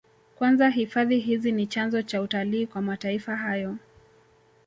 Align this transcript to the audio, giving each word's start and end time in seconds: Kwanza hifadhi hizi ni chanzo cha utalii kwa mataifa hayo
Kwanza 0.35 0.69
hifadhi 0.69 1.19
hizi 1.19 1.51
ni 1.51 1.67
chanzo 1.67 2.01
cha 2.01 2.21
utalii 2.21 2.67
kwa 2.67 2.81
mataifa 2.81 3.35
hayo 3.35 3.75